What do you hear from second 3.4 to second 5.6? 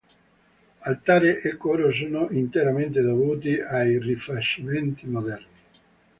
ai rifacimenti moderni.